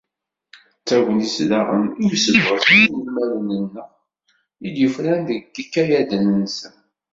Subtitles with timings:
[0.79, 3.89] D tagnit daɣen, i usebɣes n yinelmaden-nneɣ
[4.67, 6.75] i d-yufraren deg yikayaden-nsen.